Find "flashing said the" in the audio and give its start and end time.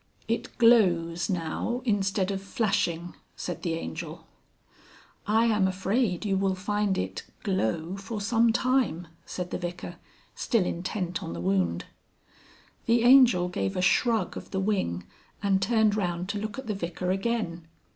2.41-3.75